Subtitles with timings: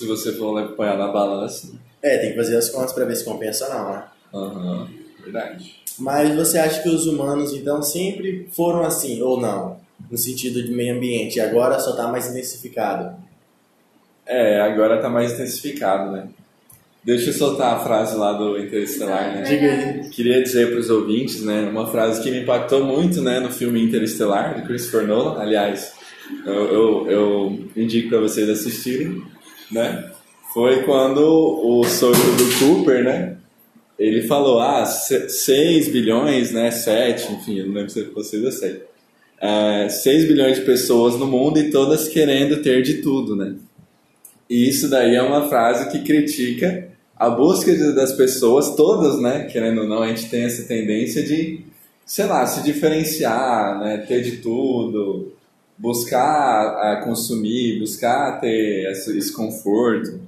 [0.00, 1.68] se você for apoiar na balança.
[2.02, 4.04] É, tem que fazer as contas para ver se compensa ou não, né?
[4.32, 4.88] Aham, uhum,
[5.22, 5.74] verdade.
[5.98, 9.78] Mas você acha que os humanos, então, sempre foram assim, ou não?
[10.10, 13.14] No sentido de meio ambiente, e agora só está mais intensificado?
[14.24, 16.28] É, agora está mais intensificado, né?
[17.04, 19.42] Deixa eu soltar a frase lá do Interestelar, né?
[19.42, 20.08] Diga aí.
[20.08, 23.82] Queria dizer para os ouvintes, né, uma frase que me impactou muito, né, no filme
[23.82, 25.38] Interestelar, do Christopher Nolan.
[25.38, 25.92] Aliás,
[26.46, 29.22] eu, eu, eu indico para vocês assistirem,
[29.70, 30.10] né?
[30.52, 33.36] Foi quando o sogro do Cooper, né,
[33.98, 38.82] ele falou, ah, 6 bilhões, né, 7, enfim, eu não lembro se vocês eu sei.
[39.40, 43.54] É, 6 bilhões de pessoas no mundo e todas querendo ter de tudo, né?
[44.48, 49.82] E isso daí é uma frase que critica a busca das pessoas, todas, né, querendo
[49.82, 51.60] ou não, a gente tem essa tendência de,
[52.04, 55.32] sei lá, se diferenciar, né, ter de tudo,
[55.80, 60.20] buscar consumir, buscar ter esse conforto.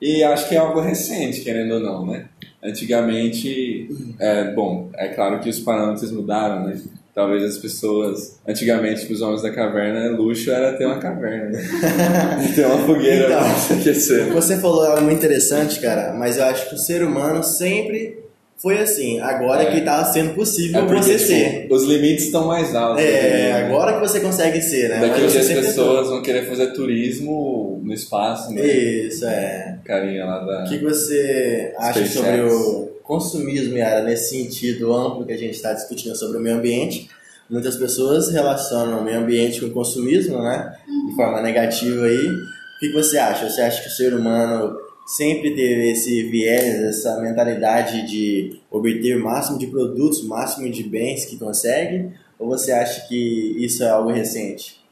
[0.00, 2.26] E acho que é algo recente, querendo ou não, né?
[2.62, 6.80] Antigamente, é, bom, é claro que os parâmetros mudaram, né?
[7.14, 11.62] Talvez as pessoas, antigamente, para os homens da caverna, luxo era ter uma caverna, né?
[12.54, 14.32] ter uma fogueira então, para se aquecer.
[14.32, 18.21] Você falou algo muito interessante, cara, mas eu acho que o ser humano sempre
[18.62, 19.18] foi assim.
[19.18, 19.72] Agora é.
[19.72, 21.66] que está sendo possível é porque, você tipo, ser.
[21.68, 23.02] Os limites estão mais altos.
[23.02, 23.52] É, né?
[23.64, 25.00] agora que você consegue ser, né?
[25.00, 28.64] Daqui a dia as pessoas vão querer fazer turismo no espaço, né?
[28.64, 29.80] Isso, é.
[29.84, 30.64] Carinha lá da.
[30.64, 32.12] O que você acha SpaceX.
[32.12, 36.56] sobre o consumismo, Yara, nesse sentido amplo que a gente está discutindo sobre o meio
[36.56, 37.10] ambiente.
[37.50, 40.72] Muitas pessoas relacionam o meio ambiente com o consumismo, né?
[41.08, 42.28] De forma negativa aí.
[42.28, 43.50] O que você acha?
[43.50, 44.74] Você acha que o ser humano
[45.12, 50.82] sempre teve esse viés, essa mentalidade de obter o máximo de produtos, o máximo de
[50.84, 52.14] bens que consegue?
[52.38, 54.82] Ou você acha que isso é algo recente?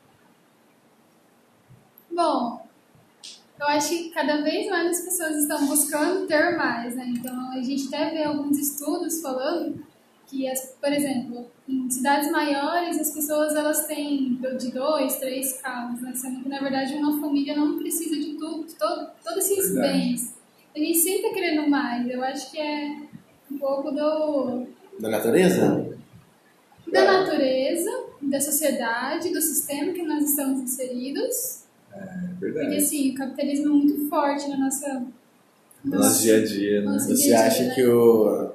[2.11, 2.61] Bom,
[3.59, 7.07] eu acho que cada vez mais as pessoas estão buscando ter mais, né?
[7.17, 9.83] Então a gente até vê alguns estudos falando
[10.27, 10.45] que,
[10.83, 16.13] por exemplo, em cidades maiores as pessoas elas têm de dois, três carros, né?
[16.15, 19.99] Sendo que na verdade uma família não precisa de tudo, de todo, todos esses verdade.
[19.99, 20.35] bens.
[20.75, 22.09] A gente sempre está querendo mais.
[22.09, 22.97] Eu acho que é
[23.51, 24.67] um pouco do
[24.99, 25.99] da natureza.
[26.93, 31.61] Da natureza, da sociedade, do sistema que nós estamos inseridos
[31.93, 32.67] é verdade.
[32.67, 35.07] Porque assim, o capitalismo é muito forte na nossa.
[35.85, 36.99] No nosso dia a dia, né?
[36.99, 37.75] Você dia acha né?
[37.75, 38.53] que o.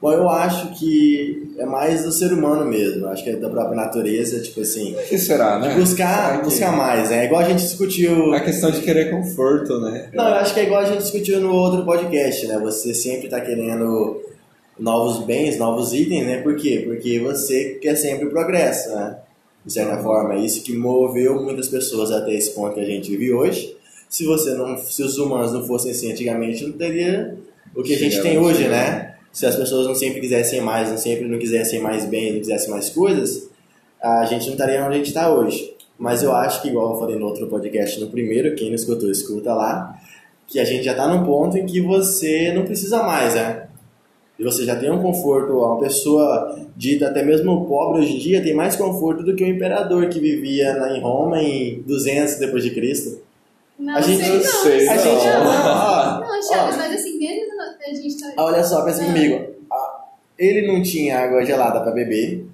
[0.00, 3.06] Bom, eu acho que é mais do ser humano mesmo.
[3.08, 4.94] Acho que é da própria natureza, tipo assim.
[4.94, 5.74] O que será, né?
[5.74, 6.44] Buscar, que...
[6.44, 7.22] buscar mais, né?
[7.22, 8.32] É igual a gente discutiu.
[8.32, 10.08] A questão de querer conforto, né?
[10.14, 12.58] Não, eu acho que é igual a gente discutiu no outro podcast, né?
[12.60, 14.22] Você sempre tá querendo
[14.78, 16.40] novos bens, novos itens, né?
[16.40, 16.82] Por quê?
[16.86, 19.16] Porque você quer sempre o progresso, né?
[19.64, 20.34] de certa forma.
[20.34, 23.76] É isso que moveu muitas pessoas até esse ponto que a gente vive hoje.
[24.08, 27.36] Se você não, se os humanos não fossem assim antigamente, não teria
[27.74, 29.09] o que a gente tem hoje, né?
[29.32, 32.70] Se as pessoas não sempre quisessem mais, não sempre não quisessem mais bem, não quisessem
[32.70, 33.48] mais coisas,
[34.02, 35.74] a gente não estaria onde a gente está hoje.
[35.98, 39.10] Mas eu acho que, igual eu falei no outro podcast, no primeiro, quem não escutou,
[39.10, 39.98] escuta lá,
[40.46, 43.68] que a gente já está num ponto em que você não precisa mais, né?
[44.40, 48.42] e você já tem um conforto, uma pessoa dita até mesmo pobre hoje em dia
[48.42, 52.70] tem mais conforto do que o imperador que vivia em Roma em 200 depois de
[52.70, 53.20] Cristo.
[53.78, 55.44] Não, a gente não sei, a gente não.
[55.44, 57.09] Não, não Chaves, mas assim,
[57.90, 58.32] a gente tá...
[58.38, 59.46] Olha só, pensa comigo.
[60.38, 62.46] Ele não tinha água gelada para beber.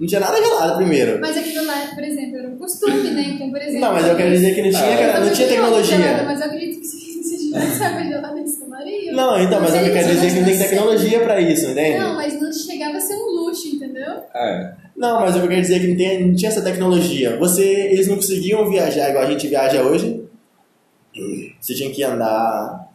[0.00, 1.20] Não tinha nada gelado primeiro.
[1.20, 3.32] Mas aquilo lá, por exemplo, era um costume, né?
[3.34, 3.80] Então, por exemplo.
[3.80, 5.96] Não, mas eu quero dizer que não tinha, ah, não tinha tecnologia.
[5.96, 7.08] Gelada, mas eu acredito que
[9.12, 11.98] não, então, mas, mas eu quero dizer que não tem tecnologia pra isso, entende?
[11.98, 14.22] Não, mas não chegava a ser um luxo, entendeu?
[14.34, 14.74] É.
[14.96, 17.36] Não, mas eu quero dizer que não, tem, não tinha essa tecnologia.
[17.38, 20.24] Você, eles não conseguiam viajar igual a gente viaja hoje.
[21.60, 22.87] Você tinha que andar.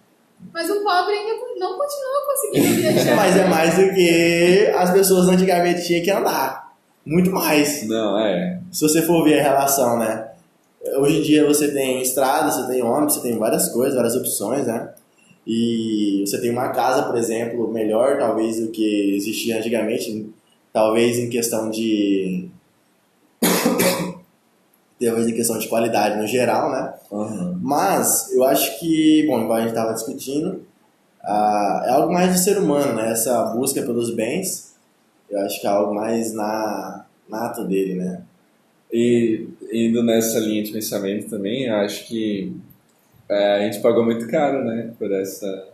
[0.51, 3.15] Mas o pobre ainda não continua conseguindo viajar.
[3.15, 6.73] mas é mais do que as pessoas antigamente tinham que andar.
[7.05, 7.87] Muito mais.
[7.87, 8.59] Não, é.
[8.71, 10.29] Se você for ver a relação, né?
[10.97, 14.67] Hoje em dia você tem estrada, você tem ônibus, você tem várias coisas, várias opções,
[14.67, 14.89] né?
[15.45, 20.29] E você tem uma casa, por exemplo, melhor talvez do que existia antigamente,
[20.71, 22.49] talvez em questão de
[24.99, 26.93] talvez em questão de qualidade no geral, né?
[27.11, 27.57] Uhum.
[27.61, 30.63] Mas eu acho que, bom, igual a gente estava discutindo,
[31.23, 33.11] uh, é algo mais do ser humano, né?
[33.11, 34.73] Essa busca pelos bens,
[35.29, 38.21] eu acho que é algo mais na nato dele, né?
[38.91, 42.55] E indo nessa linha de pensamento também, acho que
[43.27, 45.69] é, a gente pagou muito caro, né, por essa,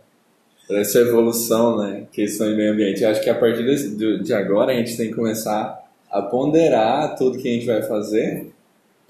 [0.66, 3.04] por essa evolução, né, questão de meio ambiente.
[3.04, 7.38] acho que a partir de, de agora a gente tem que começar a ponderar tudo
[7.38, 8.50] que a gente vai fazer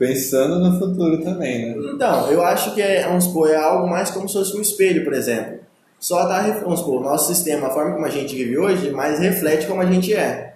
[0.00, 1.90] pensando no futuro também, né?
[1.92, 5.04] Então, eu acho que é, vamos supor, é algo mais como se fosse um espelho,
[5.04, 5.60] por exemplo.
[5.98, 9.18] Só tá, vamos supor, o nosso sistema, a forma como a gente vive hoje, mais
[9.18, 10.54] reflete como a gente é.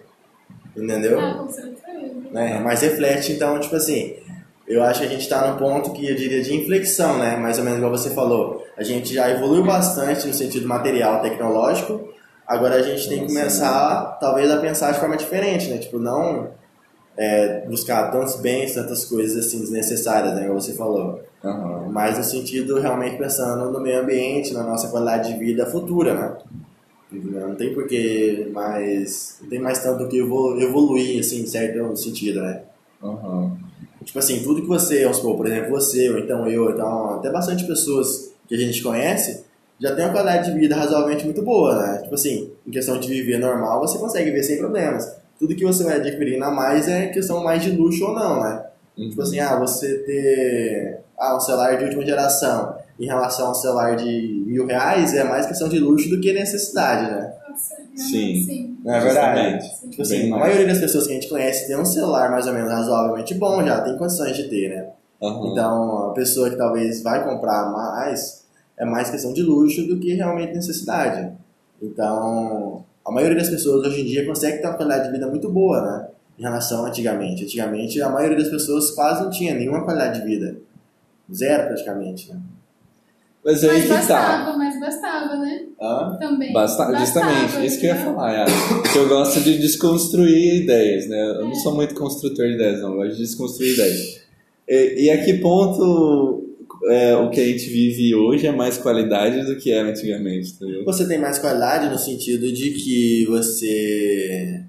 [0.75, 1.21] Entendeu?
[1.21, 1.75] Ah, com certeza.
[2.33, 2.59] né?
[2.65, 4.15] Mas reflete, então, tipo assim,
[4.67, 7.37] eu acho que a gente está num ponto que eu diria de inflexão, né?
[7.37, 8.65] Mais ou menos igual você falou.
[8.79, 12.09] A gente já evoluiu bastante no sentido material, tecnológico.
[12.47, 15.77] Agora a gente tem que começar, talvez, a pensar de forma diferente, né?
[15.77, 16.49] Tipo, não
[17.17, 20.47] é, buscar tantos bens, tantas coisas assim desnecessárias, né?
[20.47, 21.21] Como você falou.
[21.45, 21.89] Aham.
[21.91, 26.37] Mas no sentido realmente pensando no meio ambiente, na nossa qualidade de vida futura, né?
[27.13, 29.37] Não tem porquê mais.
[29.43, 32.63] Não tem mais tanto que evolu- evoluir, assim, em certo sentido, né?
[33.03, 33.57] Aham.
[34.05, 37.15] Tipo assim, tudo que você, vamos supor, por exemplo, você, ou então eu, ou então
[37.15, 39.45] até bastante pessoas que a gente conhece,
[39.81, 41.99] já tem uma qualidade de vida razoavelmente muito boa, né?
[42.03, 45.11] Tipo assim, em questão de viver normal, você consegue viver sem problemas.
[45.39, 48.65] Tudo que você vai adquirindo a mais é questão mais de luxo ou não, né?
[48.97, 53.55] Tipo assim, ah, você ter ah, um celular de última geração em relação a um
[53.55, 57.33] celular de mil reais é mais questão de luxo do que necessidade, né?
[57.97, 58.45] Sim.
[58.45, 58.79] Sim.
[58.85, 59.63] Não é verdade?
[59.65, 59.91] Justamente.
[59.91, 60.43] Tipo assim, Bem a mais.
[60.43, 63.65] maioria das pessoas que a gente conhece tem um celular mais ou menos razoavelmente bom
[63.65, 64.89] já, tem condições de ter, né?
[65.23, 65.53] Aham.
[65.53, 68.45] Então, a pessoa que talvez vai comprar mais
[68.77, 71.33] é mais questão de luxo do que realmente necessidade.
[71.81, 75.51] Então, a maioria das pessoas hoje em dia consegue ter uma qualidade de vida muito
[75.51, 76.09] boa, né?
[76.39, 77.45] Em relação a antigamente.
[77.45, 80.57] Antigamente, a maioria das pessoas quase não tinha nenhuma qualidade de vida.
[81.33, 82.41] Zero, praticamente, né?
[83.45, 83.95] Mas aí Mas que tá.
[83.97, 85.67] bastava, mas bastava, né?
[85.79, 86.17] Hã?
[86.19, 86.51] Também.
[86.51, 88.51] Basta, Bastava, justamente, isso que eu ia falar, Yara.
[88.91, 91.23] Que eu gosto de desconstruir ideias, né?
[91.29, 92.93] Eu não sou muito construtor de ideias, não.
[92.93, 94.25] Eu gosto de desconstruir ideias.
[94.67, 96.44] E, e a que ponto
[96.89, 100.85] é, o que a gente vive hoje é mais qualidade do que era antigamente, entendeu?
[100.85, 104.63] Você tem mais qualidade no sentido de que você.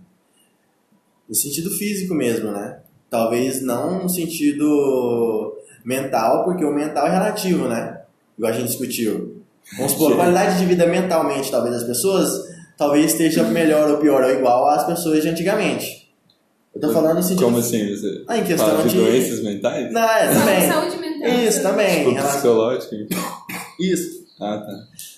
[1.27, 2.79] No sentido físico mesmo, né?
[3.09, 8.01] Talvez não no sentido mental, porque o mental é relativo, né?
[8.37, 9.41] Igual a gente discutiu.
[9.77, 12.29] Vamos supor, a qualidade de vida mentalmente, talvez, das pessoas,
[12.77, 16.05] talvez esteja melhor ou pior ou igual às pessoas de antigamente.
[16.73, 17.45] Eu tô falando no sentido.
[17.45, 17.89] Como assim?
[17.95, 18.95] Você Ah, em questão fala de, de.
[18.97, 19.91] doenças mentais?
[19.93, 20.67] Não, é, também.
[20.69, 21.04] Saúde mental.
[21.47, 21.99] Isso, também.
[21.99, 22.95] Tipo, relação- psicológico?
[23.79, 24.25] Isso.
[24.39, 24.73] Ah, tá.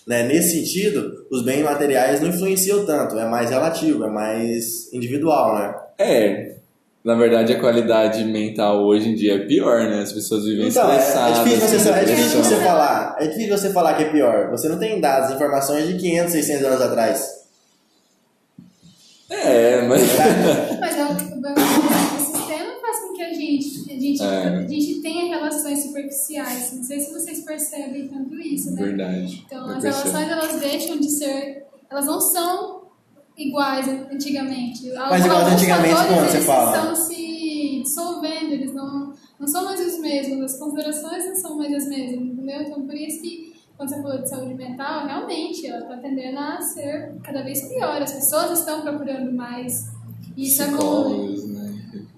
[0.06, 0.24] né?
[0.24, 5.76] Nesse sentido, os bens materiais não influenciam tanto, é mais relativo, é mais individual, né?
[5.98, 6.56] É,
[7.04, 10.02] na verdade a qualidade mental hoje em dia é pior, né?
[10.04, 11.44] As pessoas vivem Então, é, é estressadas.
[11.44, 14.52] difícil, você, com é difícil você falar, é difícil você falar que é pior.
[14.52, 17.38] Você não tem dados, informações de 500, 600 anos atrás.
[19.30, 20.02] É, mas...
[20.80, 21.10] Mas é o
[22.20, 24.48] sistema faz com que a gente, a gente, É.
[24.48, 26.74] a gente tenha relações superficiais.
[26.74, 28.84] Não sei se vocês percebem tanto isso, né?
[28.84, 29.44] Verdade.
[29.46, 30.08] Então, Eu as percebo.
[30.18, 32.82] relações elas deixam de ser, elas não são
[33.38, 34.90] iguais antigamente.
[34.94, 36.78] Mas iguais antigamente quando você eles fala?
[36.78, 41.74] estão se dissolvendo, eles não, não são mais os mesmos, as considerações não são mais
[41.74, 42.62] as mesmas, entendeu?
[42.62, 46.60] Então, por isso que quando você falou de saúde mental, realmente ela está tendendo a
[46.60, 48.02] ser cada vez pior.
[48.02, 49.86] As pessoas estão procurando mais.
[50.36, 51.28] E isso é bom.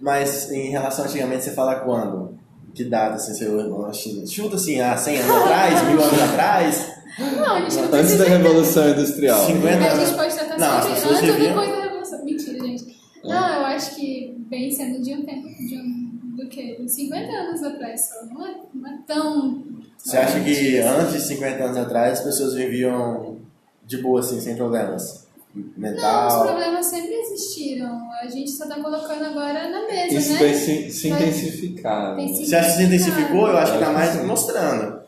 [0.01, 0.11] Né?
[0.19, 0.19] Né?
[0.21, 2.37] Mas em relação a antigamente, você fala quando?
[2.73, 6.91] Que data, assim, você chuta assim, há 100 anos atrás, mil anos atrás?
[7.19, 9.45] Não, a gente não Antes da Revolução Industrial.
[9.45, 12.25] 50 A gente pode tratar Não, antes ou viviam- depois da Revolução.
[12.25, 12.99] Mentira, gente.
[13.23, 16.77] Não, eu acho que bem sendo de um tempo, de um, do que?
[16.79, 18.25] Uns 50 anos atrás só.
[18.33, 19.63] Não é, não é tão.
[19.97, 23.37] Você acha que antes de 50 anos atrás as pessoas viviam
[23.85, 25.27] de boa, assim, sem problemas?
[25.55, 26.45] Não, os Mental?
[26.47, 27.99] problemas sempre existiram.
[28.21, 30.39] A gente só tá colocando agora na mesa, Isso né?
[30.39, 32.15] vai se, se Vai- intensificar.
[32.15, 32.27] Né?
[32.27, 33.47] se Você acha que se intensificou?
[33.47, 34.99] Eu acho que tá que mais mostrando.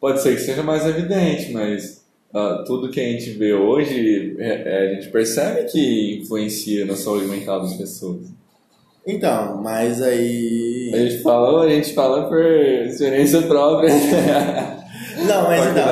[0.00, 4.62] Pode ser que seja mais evidente, mas ah, tudo que a gente vê hoje, é-
[4.66, 8.22] é, a gente percebe que influencia na saúde mental das pessoas.
[9.06, 10.90] Então, mas A aí.
[10.94, 13.90] gente falou, a gente fala por experiência própria.
[15.28, 15.84] Não, mas então.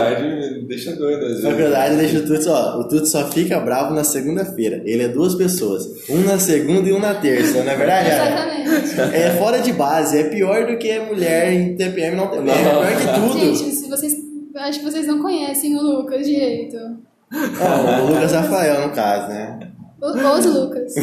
[0.67, 1.57] Deixa doido às Na vezes.
[1.57, 2.79] verdade, deixa o Tuts, ó.
[2.81, 4.83] O Tuts só fica bravo na segunda-feira.
[4.85, 5.87] Ele é duas pessoas.
[6.09, 8.09] Um na segunda e um na terça, não é verdade?
[8.09, 9.17] Exatamente.
[9.17, 12.51] É fora de base, é pior do que mulher em TPM não TPM.
[12.51, 13.39] É pior que tudo.
[13.57, 14.15] Gente, se vocês.
[14.55, 16.77] Acho que vocês não conhecem o Lucas direito.
[17.31, 19.59] Não, o Lucas Rafael, no caso, né?
[20.03, 20.95] Os, os Lucas.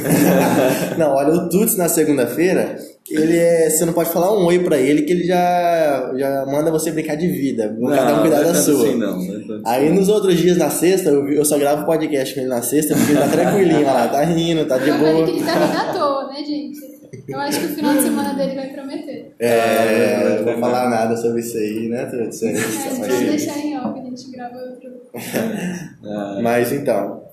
[0.98, 2.76] Não, olha, o Tuts na segunda-feira,
[3.10, 3.70] ele é.
[3.70, 7.16] Você não pode falar um oi pra ele que ele já, já manda você brincar
[7.16, 7.74] de vida.
[7.80, 8.88] Vou cada um cuidar não é da sua.
[8.88, 9.96] Assim, não, não é tanto Aí assim.
[9.96, 13.12] nos outros dias na sexta, eu, eu só gravo podcast com ele na sexta, porque
[13.14, 15.26] ele tá tranquilinho lá, tá rindo, tá de Eu falei boa.
[15.26, 16.80] que ele tá rindo à toa, né, gente?
[17.28, 19.34] Eu acho que o final de semana dele vai prometer.
[19.40, 22.44] É, não vou falar nada sobre isso aí, né, Tuts?
[22.44, 24.90] É, É, isso, vamos deixar em off, a gente grava outro.
[26.44, 27.29] Mas então.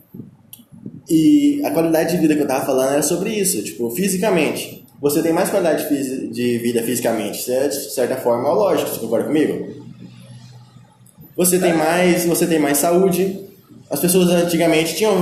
[1.08, 4.84] E a qualidade de vida que eu tava falando era sobre isso, tipo, fisicamente.
[5.00, 5.86] você tem mais qualidade
[6.32, 7.50] de vida fisicamente.
[7.50, 9.84] É, de certa forma, lógico, você concorda comigo?
[11.36, 13.44] Você tem mais, você tem mais saúde.
[13.90, 15.14] As pessoas antigamente tinham,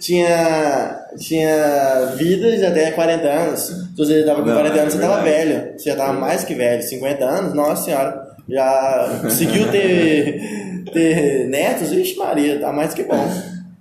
[0.00, 3.60] tinha, tinha vidas até 40 anos.
[3.60, 5.48] Se você estava com Não, 40 é anos, você estava verdade.
[5.52, 5.78] velho.
[5.78, 6.82] Você já estava mais que velho.
[6.82, 10.40] 50 anos, nossa senhora, já conseguiu ter,
[10.92, 11.90] ter netos?
[11.90, 13.28] Vixe Maria, tá mais que bom.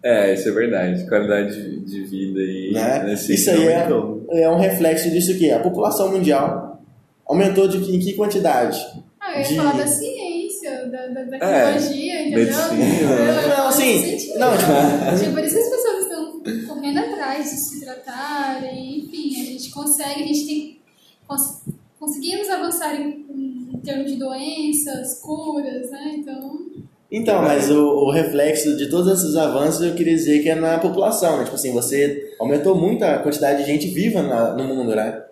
[0.03, 1.05] É, isso é verdade.
[1.07, 3.03] Qualidade de, de vida e né?
[3.03, 3.87] nesse Isso aí é,
[4.43, 6.81] é um reflexo disso que a população mundial
[7.27, 8.79] aumentou de que, em que quantidade?
[9.19, 12.45] Ah, eu ia De- falar da ciência, da, da tecnologia, entendeu?
[12.45, 13.31] medicina.
[13.33, 17.55] Não, falar assim, não, tipo- Tipo, por isso que as pessoas estão correndo atrás de
[17.57, 20.79] se tratarem, enfim, a gente consegue, a gente tem.
[21.27, 21.61] cons-
[21.99, 23.25] conseguimos avançar em,
[23.73, 26.13] em termos de doenças, curas, né?
[26.17, 26.59] Então.
[27.11, 30.77] Então, mas o, o reflexo de todos esses avanços eu queria dizer que é na
[30.77, 31.43] população, né?
[31.43, 35.23] Tipo assim, você aumentou muito a quantidade de gente viva na- no mundo, né?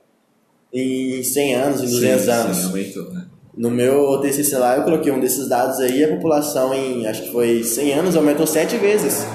[0.74, 2.58] Em 100 anos, em 200 sim, anos.
[2.58, 3.26] Sim, aumentou, né?
[3.56, 7.32] No meu TCC lá eu coloquei um desses dados aí, a população em, acho que
[7.32, 9.26] foi 100 anos, aumentou 7 vezes.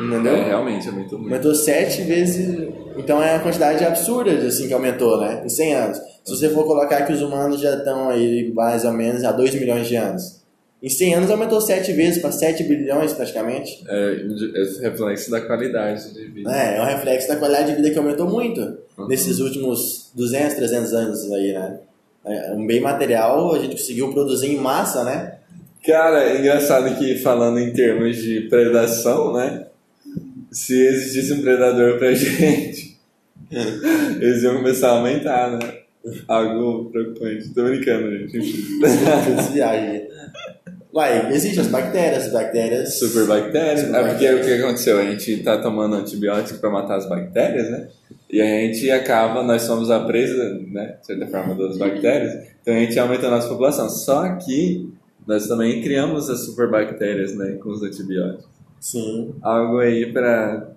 [0.00, 0.36] Entendeu?
[0.36, 1.32] É, realmente aumentou muito.
[1.32, 2.68] Aumentou sete vezes.
[2.96, 5.42] Então é uma quantidade absurda assim, que aumentou, né?
[5.44, 5.98] Em 100 anos.
[6.24, 9.54] Se você for colocar que os humanos já estão aí mais ou menos há 2
[9.54, 10.35] milhões de anos.
[10.82, 13.82] Em 100 anos aumentou sete vezes para 7 bilhões praticamente.
[13.88, 14.20] É,
[14.60, 16.50] esse reflexo da qualidade de vida.
[16.54, 18.60] É, é um reflexo da qualidade de vida que aumentou muito
[18.96, 19.08] Uhum.
[19.08, 21.78] nesses últimos 200, 300 anos aí, né?
[22.24, 25.34] É, Um bem material a gente conseguiu produzir em massa, né?
[25.86, 29.66] Cara, é engraçado que falando em termos de predação, né?
[30.50, 32.96] Se existisse um predador pra gente,
[34.20, 35.78] eles iam começar a aumentar, né?
[36.26, 37.48] Algo preocupante.
[37.50, 38.64] Tô brincando, gente.
[40.94, 42.98] Uai, existem as bactérias, as bactérias.
[42.98, 43.80] Superbactérias.
[43.80, 44.40] É Superbactérias.
[44.40, 44.98] porque o que aconteceu?
[44.98, 47.88] A gente tá tomando antibiótico pra matar as bactérias, né?
[48.30, 50.96] E a gente acaba, nós somos a presa, né?
[51.00, 52.48] De certa forma, das bactérias.
[52.62, 53.88] Então a gente aumenta a nossa população.
[53.90, 54.90] Só que
[55.26, 57.58] nós também criamos as superbactérias, né?
[57.62, 58.56] Com os antibióticos.
[58.80, 59.34] Sim.
[59.42, 60.68] algo aí para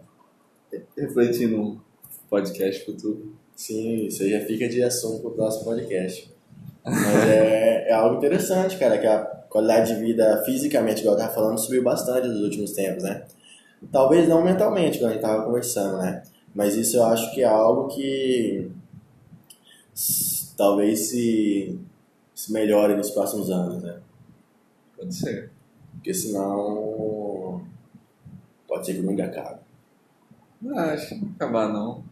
[0.97, 1.79] refletir no
[2.29, 3.33] podcast futuro.
[3.55, 6.31] Sim, isso aí já fica de assunto pro próximo podcast.
[6.83, 11.33] Mas é, é algo interessante, cara, que a qualidade de vida fisicamente, igual eu tava
[11.33, 13.25] falando, subiu bastante nos últimos tempos, né?
[13.91, 16.23] Talvez não mentalmente, quando a gente tava conversando, né?
[16.53, 18.69] Mas isso eu acho que é algo que
[20.57, 21.79] talvez se,
[22.35, 23.99] se melhore nos próximos anos, né?
[24.97, 25.51] Pode ser.
[25.93, 27.61] Porque senão
[28.67, 29.59] pode ser que mundo acabe.
[30.61, 32.03] Não, acho que não acabar, não.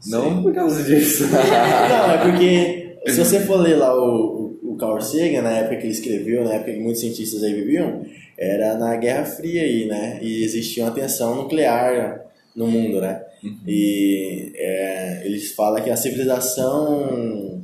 [0.00, 0.10] Sim.
[0.10, 1.24] Não por causa disso.
[1.32, 4.43] Não, é porque se você for ler lá o,
[4.74, 8.04] o, Carl Sagan, na época que ele escreveu, na época que muitos cientistas aí viviam,
[8.36, 10.18] era na Guerra Fria aí, né?
[10.22, 13.22] E existia uma tensão nuclear no mundo, né?
[13.66, 17.62] E é, eles falam que a civilização,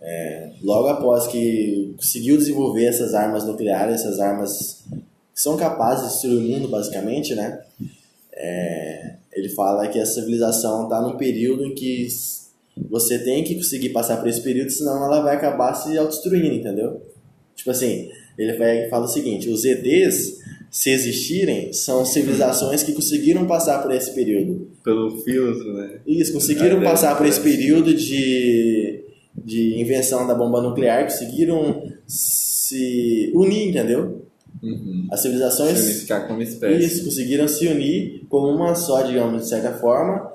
[0.00, 4.84] é, logo após que conseguiu desenvolver essas armas nucleares, essas armas
[5.34, 7.60] que são capazes de destruir o mundo, basicamente, né?
[8.32, 12.06] É, ele fala que a civilização está num período em que
[12.90, 17.00] você tem que conseguir passar por esse período, senão ela vai acabar se autodestruindo, entendeu?
[17.54, 20.38] Tipo assim, ele vai- fala o seguinte: os ETs,
[20.70, 24.68] se existirem, são civilizações que conseguiram passar por esse período.
[24.82, 26.00] Pelo filtro, né?
[26.06, 29.04] Isso, conseguiram Ah, passar por esse período de,
[29.44, 34.22] de invenção da bomba nuclear, conseguiram se unir, entendeu?
[34.62, 35.06] Uhum.
[35.10, 36.84] As Se civilizações unificar como espécie.
[36.86, 40.32] isso, conseguiram se unir como uma só, digamos, de certa forma,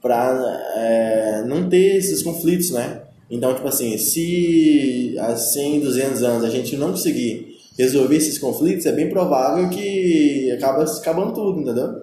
[0.00, 3.02] para não ter esses conflitos, né?
[3.30, 8.86] Então, tipo assim, se há 100, 200 anos a gente não conseguir resolver esses conflitos,
[8.86, 12.02] é bem provável que acaba acabando tudo, entendeu?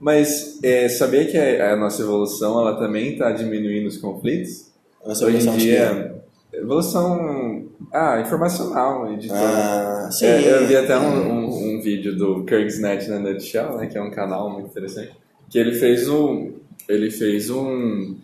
[0.00, 4.68] Mas é, sabia que a, a nossa evolução ela também está diminuindo os conflitos?
[5.04, 6.14] A nossa Hoje evolução em dia,
[6.52, 9.40] evolução ah, informacional e de tudo.
[9.40, 10.26] Ah, sim.
[10.26, 14.02] É, eu vi até um, um, um vídeo do Kirksnet na Nutshell, né, que é
[14.02, 15.12] um canal muito interessante,
[15.50, 16.52] que ele fez um,
[16.88, 18.16] ele fez um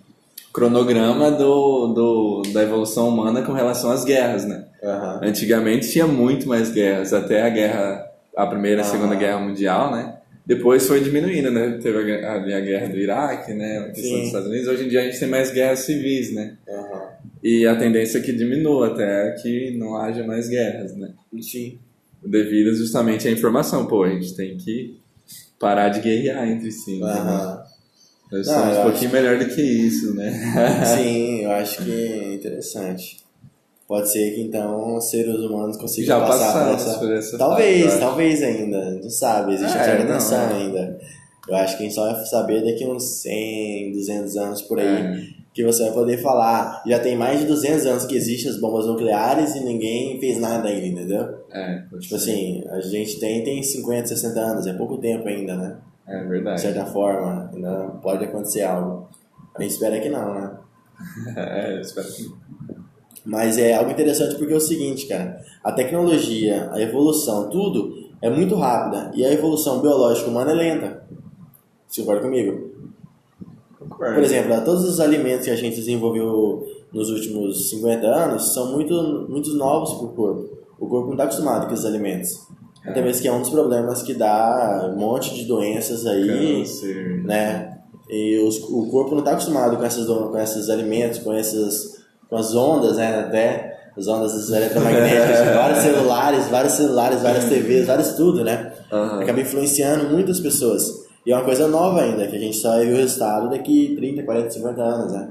[0.53, 4.67] cronograma do, do, da evolução humana com relação às guerras, né?
[4.83, 5.21] Aham.
[5.23, 8.07] Antigamente tinha muito mais guerras, até a guerra,
[8.37, 9.19] a primeira e a segunda Ah.
[9.19, 10.17] guerra mundial, né?
[10.47, 11.79] Depois foi diminuindo, né?
[11.83, 13.79] Teve a, a guerra do Iraque, né?
[13.79, 14.17] A questão Sim.
[14.19, 14.69] dos Estados Unidos.
[14.69, 16.57] Hoje em dia a gente tem mais guerras civis, né?
[16.69, 17.03] Aham.
[17.43, 21.13] E a tendência é que diminua até que não haja mais guerras, né?
[21.41, 21.79] Sim.
[22.23, 23.87] Devido justamente à informação.
[23.87, 24.99] Pô, a gente tem que
[25.59, 27.01] parar de guerrear entre si.
[27.01, 27.59] né?
[28.39, 30.31] Nós somos um pouquinho melhor do que isso, né?
[30.97, 33.25] Sim, eu acho que é interessante.
[33.87, 36.99] Pode ser que então seres humanos consigam Já passar essa...
[36.99, 38.91] por essa Talvez, fase, talvez ainda.
[39.03, 39.85] Não sabe, existe É, uma
[40.21, 40.63] certa não, é.
[40.63, 40.99] ainda.
[41.47, 44.87] Eu acho que a gente só vai saber daqui uns 100, 200 anos por aí.
[44.87, 45.45] É.
[45.53, 48.87] que você vai poder falar, já tem mais de 200 anos que existem as bombas
[48.87, 51.23] nucleares e ninguém fez nada ainda, entendeu?
[51.53, 52.31] É, Tipo ser.
[52.31, 55.77] assim, a gente tem, tem 50, 60 anos, é pouco tempo ainda, né?
[56.07, 56.61] É De verdade.
[56.61, 59.09] certa forma, ainda pode acontecer algo.
[59.55, 60.59] A gente espera que não, né?
[61.37, 62.33] É, eu espero que.
[63.25, 68.29] Mas é algo interessante porque é o seguinte, cara, a tecnologia, a evolução, tudo é
[68.29, 71.05] muito rápida e a evolução biológica humana é lenta.
[71.89, 72.71] Você concorda comigo?
[73.79, 74.15] Concordo.
[74.15, 79.27] Por exemplo, todos os alimentos que a gente desenvolveu nos últimos 50 anos são muito,
[79.29, 80.59] muito novos para o corpo.
[80.79, 82.47] O corpo não está acostumado com esses alimentos.
[82.87, 87.23] Até mesmo que é um dos problemas que dá um monte de doenças aí, Câncer.
[87.25, 87.79] né?
[88.11, 92.37] E os, o corpo não está acostumado com, essas, com esses alimentos, com essas com
[92.37, 93.21] as ondas, né?
[93.21, 98.73] Até as ondas eletromagnéticas, de vários celulares, vários celulares, várias TVs, vários tudo, né?
[98.93, 99.21] Aham.
[99.23, 101.05] Acaba influenciando muitas pessoas.
[101.25, 104.23] E é uma coisa nova ainda, que a gente só ver o resultado daqui 30,
[104.25, 105.29] 40, 50 anos, né?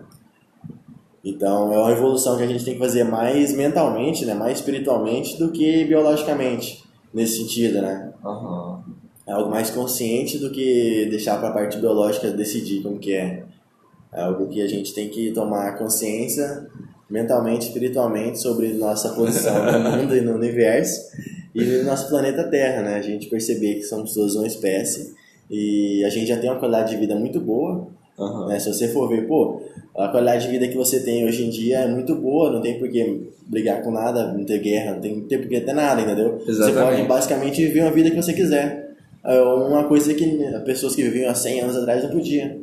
[1.23, 4.33] Então é uma evolução que a gente tem que fazer mais mentalmente, né?
[4.33, 6.82] Mais espiritualmente do que biologicamente,
[7.13, 8.11] nesse sentido, né?
[8.23, 8.83] Aham.
[9.25, 13.43] É algo mais consciente do que deixar para a parte biológica decidir como que é.
[14.11, 16.67] É algo que a gente tem que tomar consciência
[17.09, 21.11] mentalmente, espiritualmente sobre nossa posição no mundo e no universo
[21.55, 22.95] e no nosso planeta Terra, né?
[22.95, 25.13] A gente perceber que somos todos uma espécie
[25.49, 27.87] e a gente já tem uma qualidade de vida muito boa,
[28.19, 28.47] Aham.
[28.47, 28.59] né?
[28.59, 29.61] Se você for ver, pô,
[29.95, 32.79] a qualidade de vida que você tem hoje em dia é muito boa, não tem
[32.79, 35.73] por que brigar com nada, não ter guerra, não tem, não tem por que ter
[35.73, 36.39] nada, entendeu?
[36.39, 36.95] Você Exatamente.
[36.97, 38.95] pode basicamente viver uma vida que você quiser.
[39.23, 40.25] É uma coisa que
[40.65, 42.61] pessoas que viviam há 100 anos atrás não podiam.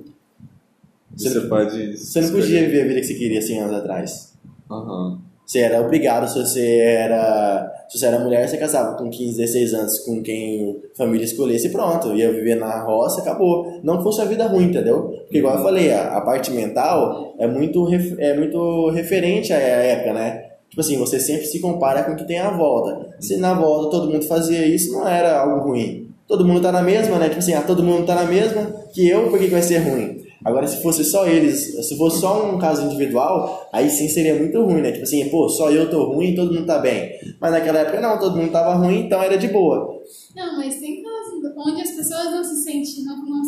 [1.16, 1.96] Você pode.
[1.96, 4.34] Você não podia viver a vida que você queria 100 anos atrás.
[4.70, 5.29] Aham.
[5.50, 9.74] Você era obrigado, se você era, se você era mulher, você casava com 15, 16
[9.74, 12.14] anos com quem a família escolhesse e pronto.
[12.14, 13.80] Ia viver na roça, acabou.
[13.82, 15.08] Não fosse uma vida ruim, entendeu?
[15.22, 17.84] Porque igual eu falei, a, a parte mental é muito,
[18.20, 20.50] é muito referente à época, né?
[20.68, 23.08] Tipo assim, você sempre se compara com o que tem à volta.
[23.18, 26.10] Se na volta todo mundo fazia isso, não era algo ruim.
[26.28, 27.26] Todo mundo tá na mesma, né?
[27.26, 29.78] Tipo assim, ah, todo mundo tá na mesma que eu, por que que vai ser
[29.78, 30.19] ruim?
[30.44, 34.60] Agora, se fosse só eles, se fosse só um caso individual, aí sim seria muito
[34.62, 34.92] ruim, né?
[34.92, 37.10] Tipo assim, pô, só eu tô ruim e todo mundo tá bem.
[37.40, 40.00] Mas naquela época não, todo mundo tava ruim, então era de boa.
[40.34, 43.42] Não, mas tem casos onde as pessoas não se sentem, não, não, não,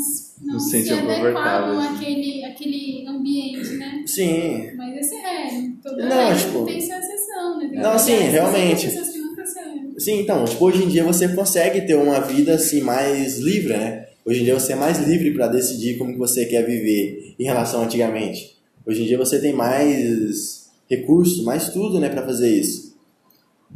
[0.53, 1.87] Não se se adequavam confortáveis.
[2.01, 4.03] àquele, àquele ambiente, né?
[4.07, 4.77] Sim.
[4.77, 5.49] Mas esse é,
[5.83, 7.69] toda Não, vez tipo- tem sua exceção, né?
[7.71, 8.81] Tem Não, sim, realmente.
[8.89, 9.99] Tem pessoas que nunca saem.
[9.99, 14.07] Sim, então, tipo, hoje em dia você consegue ter uma vida assim mais livre, né?
[14.25, 17.45] Hoje em dia você é mais livre para decidir como que você quer viver em
[17.45, 18.57] relação a antigamente.
[18.87, 22.95] Hoje em dia você tem mais recursos, mais tudo, né, para fazer isso.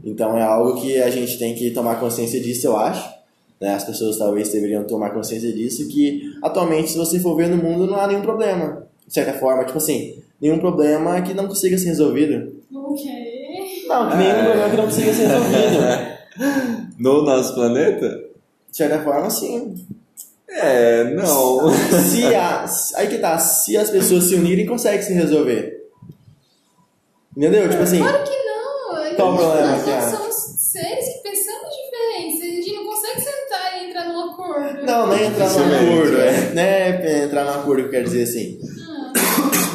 [0.04, 3.16] Então é algo que a gente tem que tomar consciência disso, eu acho.
[3.61, 3.74] Né?
[3.74, 7.87] As pessoas talvez deveriam tomar consciência disso, que atualmente, se você for ver no mundo,
[7.87, 8.87] não há nenhum problema.
[9.06, 12.52] De certa forma, tipo assim, nenhum problema que não consiga ser resolvido.
[12.74, 13.04] Ok.
[13.88, 14.44] Não, que nenhum É.
[14.44, 16.16] problema que não consiga ser resolvido.
[16.98, 18.09] No nosso planeta?
[18.70, 19.74] De certa forma, sim.
[20.48, 21.70] É, não.
[21.72, 22.64] se a,
[22.96, 25.76] aí que tá, se as pessoas se unirem, consegue se resolver.
[27.37, 27.68] Entendeu?
[27.68, 29.16] Tipo assim, Claro que não.
[29.16, 30.11] Qual o problema, Nós Kiara?
[30.16, 32.42] somos seres que pensamos diferentes.
[32.42, 34.87] A gente não consegue sentar e entrar num acordo.
[34.87, 36.28] não, não é entrar num acordo, é.
[36.28, 38.59] é, não é entrar num acordo que eu quero dizer assim.
[38.88, 39.12] Ah,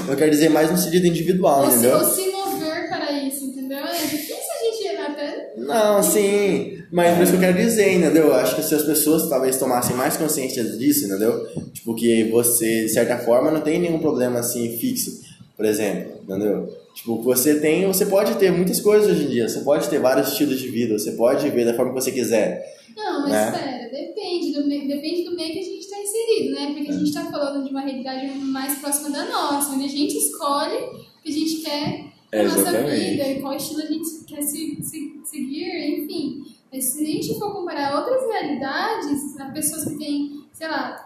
[0.09, 2.03] Eu quero dizer mais no sentido individual, entendeu?
[2.05, 3.79] se mover para isso, entendeu?
[3.79, 5.50] É difícil a gente até.
[5.65, 8.27] Não, sim, mas por isso que eu quero dizer, entendeu?
[8.27, 11.45] Eu acho que se as pessoas talvez tomassem mais consciência disso, entendeu?
[11.73, 15.21] Tipo, que você, de certa forma, não tem nenhum problema assim fixo,
[15.55, 16.67] por exemplo, entendeu?
[16.95, 20.29] Tipo, você tem, você pode ter muitas coisas hoje em dia, você pode ter vários
[20.29, 22.79] estilos de vida, você pode ver da forma que você quiser.
[22.95, 23.51] Não, mas Né?
[23.51, 26.73] espera, depende do, meio, depende do meio que a gente está inserido, né?
[26.73, 30.17] Porque a gente está falando de uma realidade mais próxima da nossa, onde a gente
[30.17, 34.23] escolhe o que a gente quer É, na nossa vida e qual estilo a gente
[34.25, 36.45] quer se, se- seguir, enfim.
[36.71, 41.05] Mas se a gente for comparar outras realidades, a pessoas que têm, sei lá,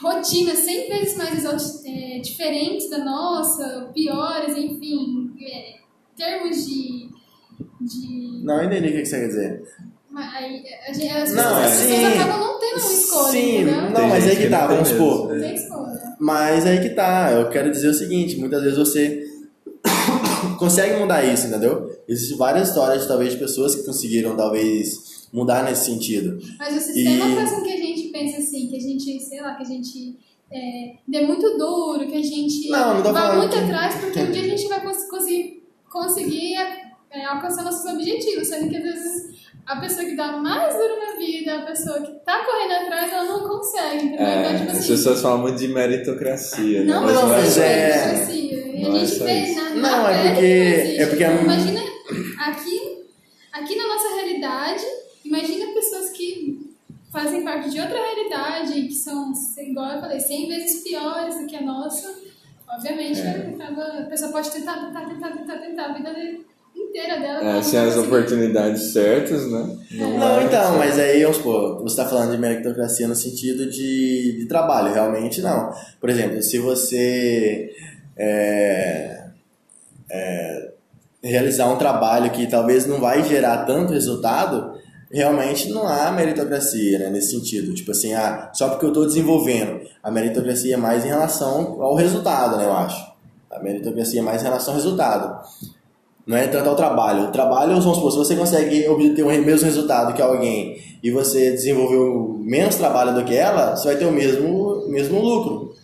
[0.00, 1.44] rotinas 100 vezes mais
[1.84, 5.74] é, diferentes da nossa, piores, enfim, é,
[6.16, 7.08] termos de.
[7.80, 9.62] de Não, eu entendi o que você quer dizer.
[10.10, 11.88] mas aí, a gente, as Não, pessoas, as sim.
[11.88, 13.90] pessoas acabam não tendo uma escolha, Sim, entendeu?
[13.90, 15.30] não, mas aí que tá, vamos supor.
[15.30, 15.34] é.
[15.34, 16.16] Não tem escolha.
[16.20, 19.24] Mas aí que tá, eu quero dizer o seguinte, muitas vezes você
[20.58, 21.90] consegue mudar isso, entendeu?
[22.08, 26.38] Existem várias histórias, talvez, de pessoas que conseguiram, talvez, mudar nesse sentido.
[26.58, 29.40] Mas o sistema E- faz com que a gente pense assim, que a gente, sei
[29.40, 30.16] lá, que a gente
[30.50, 34.30] é, dê muito duro, que a gente Não, não vá muito que- atrás, porque um
[34.30, 36.54] dia a gente vai cons- conseguir, conseguir
[37.10, 41.16] é, alcançar nossos objetivos, sendo que às vezes a pessoa que dá mais duro na
[41.18, 44.26] vida, a pessoa que tá correndo atrás, ela não consegue, entendeu?
[44.26, 46.86] É, então, tipo as assim, pessoas falam muito de meritocracia, né?
[46.94, 48.34] não, Mas não, é mas só é- meritocracia.
[48.34, 48.37] E
[48.88, 49.54] Não a é gente só vê isso.
[49.54, 51.80] na, Não, é porque- é porque é Imagina
[52.38, 53.02] aqui,
[53.52, 54.84] aqui na nossa realidade,
[55.24, 56.68] imagina pessoas que
[57.12, 61.56] fazem parte de outra realidade, que são, igual eu falei, 100 vezes piores do que
[61.56, 62.14] a nossa.
[62.70, 63.50] Obviamente, É.
[63.60, 66.14] a pessoa pode tentar, tentar, tentar, tentar, tentar a vida
[66.76, 67.56] inteira dela.
[67.58, 69.78] É, sem não as oportunidades certas, né?
[69.92, 74.38] Não, é então, mas aí, vamos supor, você está falando de meritocracia no sentido de,
[74.40, 75.72] de trabalho, realmente não.
[75.98, 77.74] Por exemplo, se você
[78.18, 79.24] é,
[80.10, 80.72] é,
[81.22, 84.78] realizar um trabalho que talvez não vai gerar tanto resultado,
[85.10, 87.74] realmente não há meritocracia né, nesse sentido.
[87.74, 89.80] Tipo assim, ah, só porque eu estou desenvolvendo.
[90.02, 93.08] A meritocracia é mais em relação ao resultado, né, eu acho.
[93.50, 95.40] A meritocracia é mais em relação ao resultado.
[96.26, 97.24] Não é tanto ao trabalho.
[97.24, 101.52] O trabalho, vamos supor, se você consegue obter o mesmo resultado que alguém e você
[101.52, 105.74] desenvolveu menos trabalho do que ela, você vai ter o mesmo, mesmo lucro.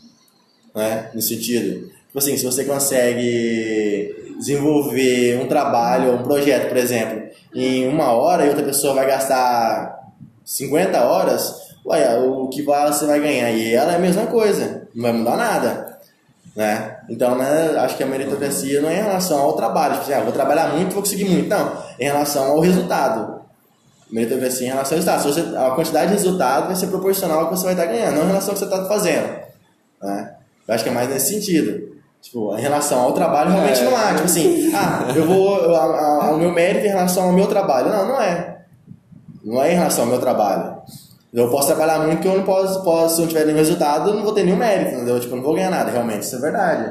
[0.75, 1.11] Né?
[1.15, 1.94] No sentido.
[2.15, 7.21] Tipo assim, se você consegue desenvolver um trabalho, um projeto, por exemplo,
[7.53, 9.99] em uma hora e outra pessoa vai gastar
[10.45, 13.51] 50 horas, ué, o que você vai ganhar?
[13.51, 15.99] E ela é a mesma coisa, não vai mudar nada.
[16.55, 16.99] Né?
[17.11, 20.23] Então, né, acho que a meritocracia não é em relação ao trabalho, tipo assim, ah,
[20.23, 21.49] vou trabalhar muito, vou conseguir muito.
[21.49, 23.41] Não, é em relação ao resultado.
[24.09, 25.21] Meritocracia é em relação ao resultado.
[25.21, 28.19] Se você, a quantidade de resultado vai ser proporcional ao que você vai estar ganhando,
[28.19, 29.41] não em relação ao que você está fazendo.
[30.01, 30.35] Né?
[30.69, 31.94] Eu acho que é mais nesse sentido.
[32.25, 33.85] Tipo, em relação ao trabalho, realmente É.
[33.85, 34.13] não há.
[34.15, 35.59] Tipo assim, ah, eu vou.
[35.59, 37.91] eu- a- a- o meu mérito em relação ao meu trabalho.
[37.91, 38.63] Não, não é.
[39.45, 40.75] Não é em relação ao meu trabalho.
[41.35, 44.09] Eu posso trabalhar muito que eu não posso, posso se eu não tiver nenhum resultado,
[44.09, 45.21] eu não vou ter nenhum mérito, entendeu?
[45.21, 46.91] Tipo, eu não vou ganhar nada, realmente, isso é verdade.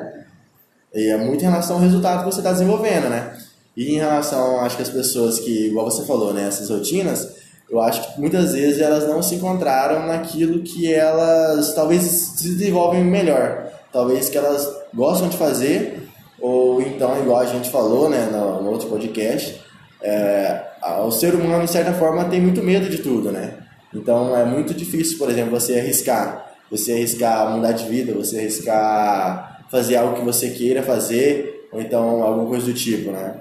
[0.93, 3.33] E é muito em relação ao resultado que você está desenvolvendo, né?
[3.75, 7.27] E em relação, acho que as pessoas que, igual você falou, né, essas rotinas,
[7.71, 13.03] eu acho que muitas vezes elas não se encontraram naquilo que elas talvez se desenvolvem
[13.03, 13.65] melhor.
[13.91, 16.08] Talvez que elas gostam de fazer,
[16.39, 19.62] ou então, igual a gente falou, né, no, outro podcast,
[20.01, 20.62] é,
[21.06, 23.60] o ser humano, de certa forma, tem muito medo de tudo, né?
[23.93, 26.51] Então é muito difícil, por exemplo, você arriscar.
[26.69, 32.21] Você arriscar mudar de vida, você arriscar fazer algo que você queira fazer, ou então
[32.21, 33.36] alguma coisa do tipo, né?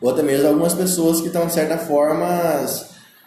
[0.00, 2.26] Ou até mesmo algumas pessoas que estão, de certa forma,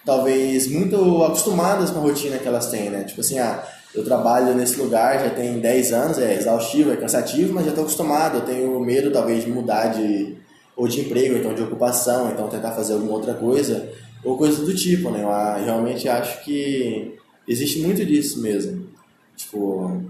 [0.05, 3.03] talvez muito acostumadas com a rotina que elas têm, né?
[3.03, 7.53] Tipo assim, ah, eu trabalho nesse lugar já tem 10 anos, é exaustivo, é cansativo,
[7.53, 10.35] mas já estou acostumado, eu tenho medo talvez de mudar de
[10.75, 13.89] ou de emprego, então de ocupação, então tentar fazer alguma outra coisa,
[14.23, 15.21] ou coisa do tipo, né?
[15.21, 17.15] Eu realmente acho que
[17.47, 18.87] existe muito disso mesmo.
[19.35, 20.01] Tipo,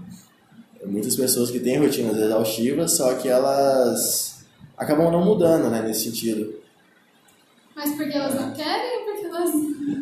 [0.86, 4.44] muitas pessoas que têm rotinas exaustivas, só que elas
[4.76, 6.54] acabam não mudando, né, nesse sentido.
[7.74, 9.50] Mas porque elas não querem ou porque elas.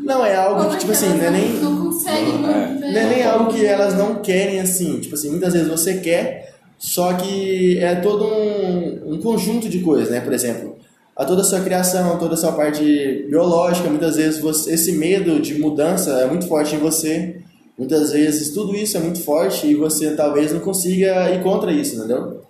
[0.03, 1.53] Não, é algo que, tipo porque assim, não é nem...
[1.55, 2.35] não conseguem.
[2.45, 2.93] É.
[2.93, 6.55] Não é nem algo que elas não querem assim, tipo assim, muitas vezes você quer,
[6.79, 10.21] só que é todo um, um conjunto de coisas, né?
[10.21, 10.77] Por exemplo,
[11.17, 15.39] a toda a sua criação, toda a sua parte biológica, muitas vezes você, esse medo
[15.41, 17.37] de mudança é muito forte em você.
[17.79, 21.97] Muitas vezes tudo isso é muito forte e você talvez não consiga ir contra isso,
[21.97, 22.43] entendeu?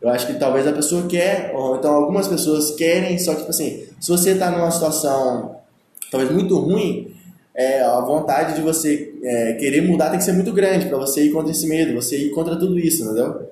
[0.00, 3.50] Eu acho que talvez a pessoa quer, ou então algumas pessoas querem, só que, tipo
[3.50, 5.55] assim, se você está numa situação
[6.10, 7.14] talvez muito ruim,
[7.56, 11.24] é, a vontade de você é, querer mudar tem que ser muito grande para você
[11.24, 13.48] ir contra esse medo, você ir contra tudo isso, entendeu?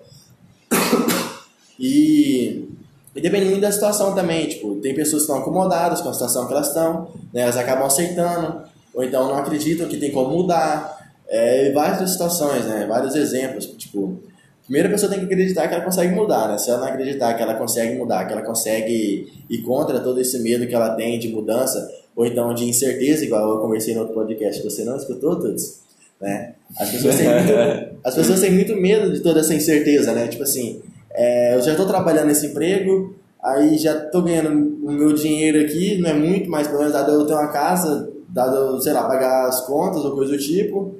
[1.78, 2.68] E,
[3.14, 6.46] e depende muito da situação também, tipo, tem pessoas que estão acomodadas com a situação
[6.46, 8.62] que elas estão, né, elas acabam aceitando,
[8.92, 14.20] ou então não acreditam que tem como mudar, é, várias situações, né, vários exemplos, tipo,
[14.64, 17.34] primeiro a pessoa tem que acreditar que ela consegue mudar, né, se ela não acreditar
[17.34, 21.18] que ela consegue mudar, que ela consegue ir contra todo esse medo que ela tem
[21.18, 25.38] de mudança, ou então de incerteza, igual eu conversei no outro podcast, você não escutou
[25.38, 25.80] todos?
[26.20, 26.54] Né?
[26.78, 27.52] As, pessoas têm muito,
[28.04, 30.28] as pessoas têm muito medo de toda essa incerteza, né?
[30.28, 30.80] Tipo assim,
[31.12, 34.50] é, eu já estou trabalhando nesse emprego, aí já estou ganhando
[34.82, 38.10] o meu dinheiro aqui, não é muito, mas pelo menos dado eu ter uma casa,
[38.28, 40.94] dado, sei lá, pagar as contas ou coisa do tipo,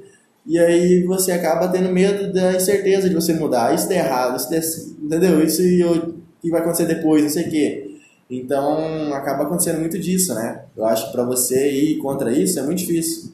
[0.46, 3.74] e aí você acaba tendo medo da incerteza de você mudar.
[3.74, 4.62] Isso der errado, isso der,
[5.02, 5.42] entendeu?
[5.42, 7.83] Isso e o que vai acontecer depois, não sei o quê.
[8.30, 10.64] Então acaba acontecendo muito disso, né?
[10.76, 13.32] Eu acho que para você ir contra isso é muito difícil.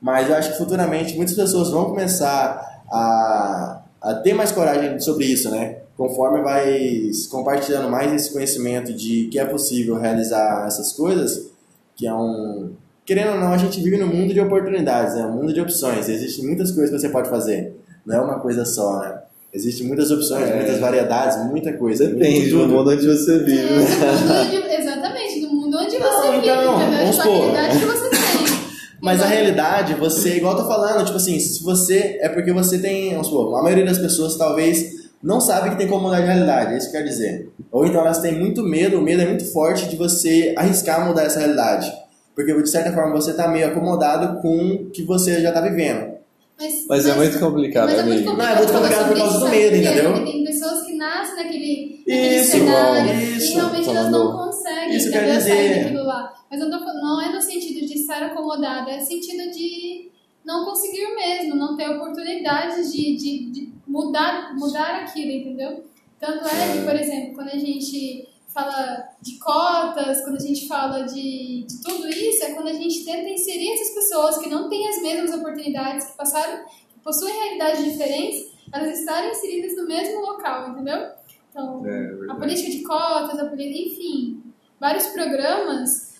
[0.00, 5.24] Mas eu acho que futuramente muitas pessoas vão começar a, a ter mais coragem sobre
[5.24, 5.78] isso, né?
[5.96, 11.50] Conforme vai compartilhando mais esse conhecimento de que é possível realizar essas coisas,
[11.96, 12.72] que é um.
[13.04, 15.24] Querendo ou não, a gente vive num mundo de oportunidades, né?
[15.24, 16.08] um mundo de opções.
[16.08, 19.22] Existem muitas coisas que você pode fazer, não é uma coisa só, né?
[19.56, 20.54] Existem muitas opções, É.
[20.54, 22.06] muitas variedades, muita coisa.
[22.08, 22.74] Depende muito do tudo.
[22.74, 23.64] mundo onde você É, vive.
[23.72, 26.48] onde- exatamente, no mundo onde Não, você vive.
[26.48, 27.36] então, sua supor.
[27.52, 28.16] realidade que você tem.
[29.00, 32.18] Mas a Igual- realidade, você, igual eu tô falando, tipo assim, se você.
[32.20, 33.10] É porque você tem.
[33.12, 36.74] Vamos supor, a maioria das pessoas talvez não sabe que tem como mudar de realidade,
[36.74, 37.48] é isso que quer dizer.
[37.72, 41.22] Ou então elas têm muito medo, o medo é muito forte de você arriscar mudar
[41.24, 41.90] essa realidade.
[42.34, 46.15] Porque de certa forma você tá meio acomodado com o que você já tá vivendo.
[46.58, 48.36] Mas, Mas é muito complicado, mas é muito amigo.
[48.36, 50.24] Não, é muito falar complicado por sobre causa isso, do medo, Porque entendeu?
[50.24, 55.08] Tem pessoas que nascem naquele, naquele Isso, cenário isso, e realmente elas não conseguem Isso
[55.08, 55.26] entendeu?
[55.26, 56.34] quer sair dizer- daquilo lá.
[56.50, 60.08] Mas eu tô não é no sentido de estar acomodada, é no sentido de
[60.44, 65.84] não conseguir mesmo, não ter oportunidades de, de, de mudar, mudar aquilo, entendeu?
[66.18, 71.02] Tanto é que, por exemplo, quando a gente fala de cotas, quando a gente fala
[71.04, 74.88] de, de tudo isso, é quando a gente tenta inserir essas pessoas que não têm
[74.88, 80.70] as mesmas oportunidades, que passaram, que possuem realidades diferentes, elas estarem inseridas no mesmo local,
[80.70, 81.10] entendeu?
[81.50, 82.40] Então, É, a verdade.
[82.40, 84.42] política de cotas, a política, enfim,
[84.80, 86.14] vários programas,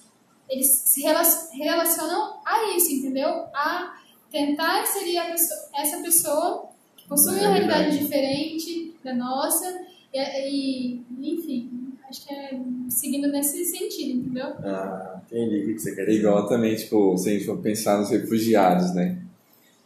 [0.48, 1.22] eles se rela-
[1.52, 3.28] relacionam a isso, entendeu?
[3.54, 3.96] A
[4.30, 9.66] tentar inserir a pessoa- essa pessoa que possui É uma realidade diferente da nossa,
[10.12, 11.70] e, e, enfim,
[12.16, 14.46] acho que é seguindo nesse sentido, entendeu?
[14.64, 16.18] Ah, entendi o que você quer dizer.
[16.18, 19.18] Igual também, tipo, se a gente for pensar nos refugiados, né?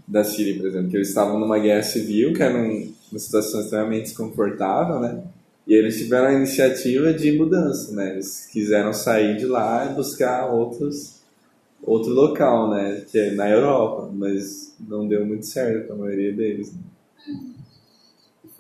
[0.07, 3.61] Da Síria, por exemplo, que eles estavam numa guerra civil, que era um- uma situação
[3.61, 5.23] extremamente desconfortável, né?
[5.67, 8.13] E eles tiveram a iniciativa de mudança, né?
[8.13, 11.21] Eles quiseram sair de lá e buscar outros,
[11.83, 13.05] outro local, né?
[13.11, 16.73] Que é na Europa, mas não deu muito certo para a maioria deles.
[16.73, 16.81] Né?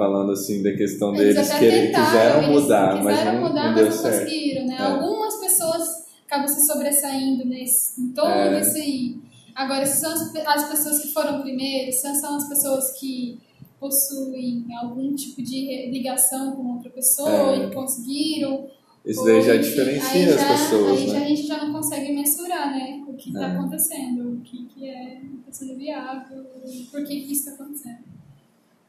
[0.01, 3.41] Falando assim da questão Eles deles até que eles tentaram, quiseram eles mudar, mas quiseram
[3.43, 4.19] não, mudar, não mas não certo.
[4.25, 4.77] conseguiram, né?
[4.79, 4.83] É.
[4.83, 5.89] Algumas pessoas
[6.27, 8.61] acabam se sobressaindo nesse, em todo É.
[8.61, 9.17] esse aí.
[9.55, 13.39] Agora, se são as, pe- as pessoas que foram primeiro, se são as pessoas que
[13.79, 17.67] possuem algum tipo de ligação com outra pessoa É.
[17.67, 18.69] e conseguiram.
[19.05, 21.25] Isso daí já diferencia aí as já- pessoas, Aí já, né?
[21.25, 23.05] a gente já não consegue mensurar, né?
[23.07, 23.53] O que está É.
[23.53, 26.43] acontecendo, o que, que é tá sendo viável,
[26.91, 27.99] por que, que isso está acontecendo.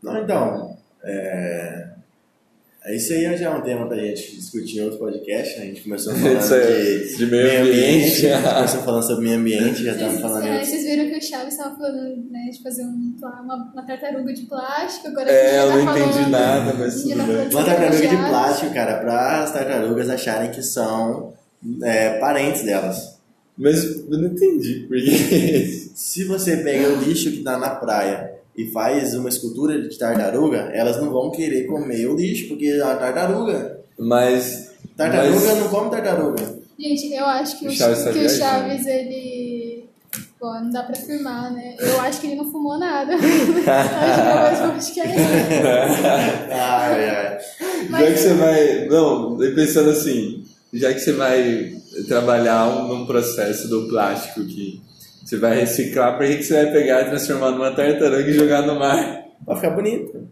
[0.04, 1.88] Não, então, é...
[2.86, 5.64] é Isso aí já é um tema pra gente discutir em outro podcast, né?
[5.64, 8.22] A gente começou falando Isso é de, de meio ambiente.
[8.56, 11.54] começou falando sobre meio ambiente, já estamos Vocês, falando é, vocês viram que o Chaves
[11.54, 15.56] estava falando né, de fazer um, uma, uma tartaruga de plástico, agora a É, gente
[15.56, 17.48] eu já não tá entendi falando- nada, mas a tudo tá bem.
[17.50, 21.34] Uma tartaruga de plástico, cara, para as tartarugas acharem que são
[21.84, 23.20] é, parentes delas.
[23.58, 28.32] Mas eu não entendi por que Se você pega o lixo que tá na praia
[28.58, 32.96] e faz uma escultura de tartaruga, elas não vão querer comer o lixo, porque a
[32.96, 33.80] tartaruga.
[33.98, 34.72] Mas.
[34.98, 36.62] Tartaruga mas- não come tartaruga.
[36.80, 38.30] Gente, eu acho que O o, Chaves tá que o.
[38.30, 39.86] Chaves, ele.
[40.40, 41.76] Bom, não dá pra afirmar, né?
[41.80, 43.14] Eu acho que ele não fumou nada.
[43.16, 46.52] acho que eu acho que é.
[46.52, 47.40] Ai, ai.
[47.92, 48.86] Já que você vai.
[48.88, 51.74] Não, eu pensando assim, já que você vai
[52.08, 54.82] trabalhar um- num processo do plástico que
[55.32, 58.63] você vai reciclar, por que, que você vai pegar e transformar numa tartaruga e jogar
[58.63, 59.24] no mar?
[59.46, 60.28] Vai ficar bonito.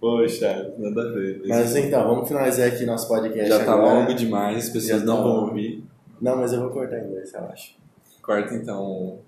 [0.00, 1.42] Poxa, nada a ver.
[1.44, 3.48] Mas então, vamos finalizar aqui nosso podcast.
[3.48, 3.94] já tá agora.
[3.94, 5.48] longo demais, as pessoas Já não tá vão longo.
[5.48, 5.84] ouvir.
[6.22, 7.74] Não, mas eu vou cortar em dois, eu acho.
[8.22, 9.18] Corta então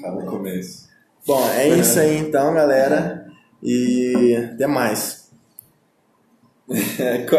[0.00, 0.88] Calma o começo.
[1.24, 3.24] Bom, é isso aí então, galera.
[3.62, 5.30] E até mais.